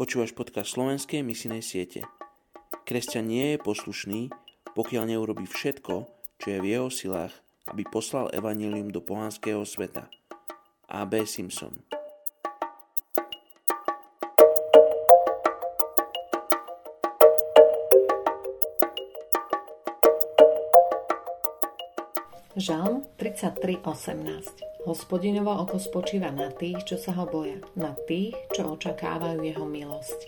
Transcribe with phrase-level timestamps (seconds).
[0.00, 2.08] Počúvaš podcast slovenskej misijnej siete.
[2.88, 4.32] Kresťan nie je poslušný,
[4.72, 6.08] pokiaľ neurobi všetko,
[6.40, 7.36] čo je v jeho silách,
[7.68, 10.08] aby poslal evanílium do pohanského sveta.
[10.88, 11.28] A.B.
[11.28, 11.84] Simpson
[22.56, 29.44] Žalm 33.18 Hospodinovo oko spočíva na tých, čo sa ho boja, na tých, čo očakávajú
[29.44, 30.20] jeho milosť.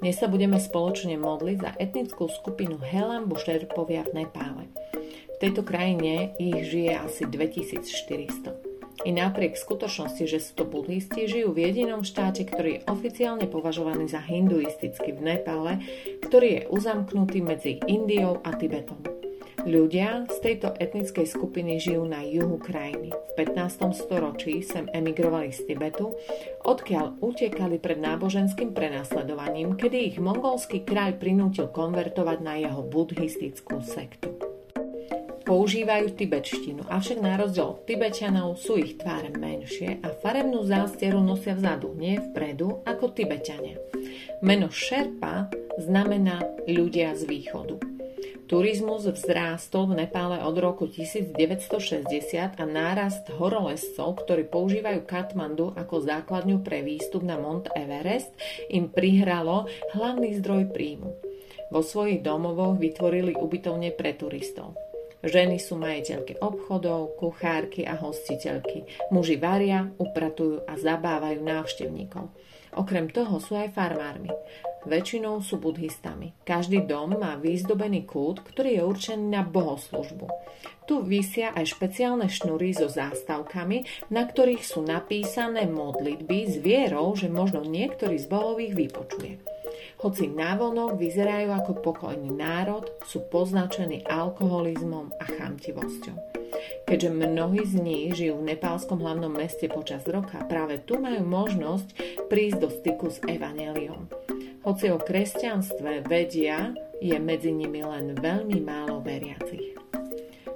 [0.00, 4.64] Dnes sa budeme spoločne modliť za etnickú skupinu Helam Bušerpovia v Nepále.
[4.96, 9.04] V tejto krajine ich žije asi 2400.
[9.04, 14.08] I napriek skutočnosti, že sú to budhisti, žijú v jedinom štáte, ktorý je oficiálne považovaný
[14.08, 15.84] za hinduistický v Nepále,
[16.24, 19.19] ktorý je uzamknutý medzi Indiou a Tibetom.
[19.60, 23.12] Ľudia z tejto etnickej skupiny žijú na juhu krajiny.
[23.12, 23.92] V 15.
[23.92, 26.16] storočí sem emigrovali z Tibetu,
[26.64, 34.32] odkiaľ utekali pred náboženským prenasledovaním, kedy ich mongolský kráľ prinútil konvertovať na jeho buddhistickú sektu.
[35.44, 41.58] Používajú tibetštinu, avšak na rozdiel od Tibetanov sú ich tváre menšie a farebnú zástieru nosia
[41.58, 43.76] vzadu, nie vpredu, ako Tibetania.
[44.40, 47.99] Meno Šerpa znamená ľudia z východu.
[48.50, 51.38] Turizmus vzrástol v Nepále od roku 1960
[52.58, 58.34] a nárast horolescov, ktorí používajú Katmandu ako základňu pre výstup na Mont Everest,
[58.66, 61.14] im prihralo hlavný zdroj príjmu.
[61.70, 64.74] Vo svojich domovoch vytvorili ubytovne pre turistov.
[65.22, 68.82] Ženy sú majiteľky obchodov, kuchárky a hostiteľky.
[69.14, 72.26] Muži varia, upratujú a zabávajú návštevníkov.
[72.74, 74.34] Okrem toho sú aj farmármi.
[74.88, 76.32] Väčšinou sú buddhistami.
[76.48, 80.26] Každý dom má výzdobený kút, ktorý je určený na bohoslužbu.
[80.88, 87.28] Tu vysia aj špeciálne šnúry so zástavkami, na ktorých sú napísané modlitby s vierou, že
[87.28, 89.38] možno niektorý z bohov ich vypočuje.
[90.00, 96.16] Hoci návonok vyzerajú ako pokojný národ, sú poznačení alkoholizmom a chamtivosťou.
[96.88, 101.88] Keďže mnohí z nich žijú v nepálskom hlavnom meste počas roka, práve tu majú možnosť
[102.26, 104.19] prísť do styku s evaneliom.
[104.60, 109.72] Hoci o kresťanstve vedia, je medzi nimi len veľmi málo veriacich.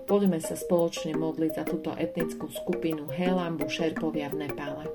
[0.05, 4.93] Poďme sa spoločne modliť za túto etnickú skupinu Helambu Šerpovia v Nepále.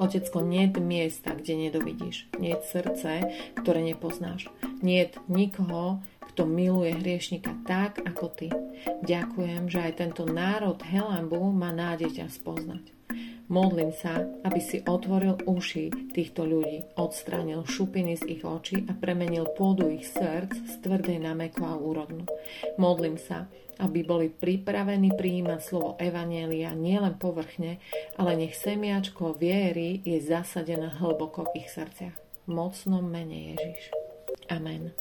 [0.00, 2.24] Otecko, nie je miesta, kde nedovidíš.
[2.40, 3.12] Nie je srdce,
[3.60, 4.48] ktoré nepoznáš.
[4.80, 8.48] Nie je nikoho, kto miluje hriešnika tak, ako ty.
[9.04, 12.96] Ďakujem, že aj tento národ Helambu má nádej ťa spoznať.
[13.50, 19.50] Modlím sa, aby si otvoril uši týchto ľudí, odstránil šupiny z ich očí a premenil
[19.58, 22.30] pôdu ich srdc z tvrdej na mekú a úrodnú.
[22.78, 23.50] Modlím sa,
[23.82, 27.82] aby boli pripravení prijímať slovo Evanielia nielen povrchne,
[28.14, 32.14] ale nech semiačko viery je zasadené hlboko v ich srdciach.
[32.46, 33.90] Mocnom mene Ježiš.
[34.46, 34.94] Amen.